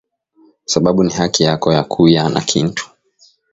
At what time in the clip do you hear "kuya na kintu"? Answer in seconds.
1.83-2.85